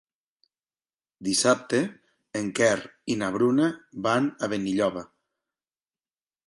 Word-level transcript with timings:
Dissabte 1.27 1.83
en 2.41 2.49
Quer 2.61 2.73
i 3.15 3.19
na 3.21 3.31
Bruna 3.37 3.69
van 4.09 4.35
a 4.49 4.53
Benilloba. 4.55 5.07